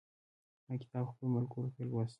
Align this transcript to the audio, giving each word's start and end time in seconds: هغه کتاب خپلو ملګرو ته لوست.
هغه 0.65 0.75
کتاب 0.83 1.03
خپلو 1.11 1.33
ملګرو 1.35 1.73
ته 1.75 1.81
لوست. 1.89 2.09